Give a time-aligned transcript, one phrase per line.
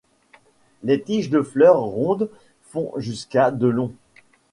[0.81, 2.31] Les tiges de fleurs rondes
[2.63, 3.93] font jusqu'à de long.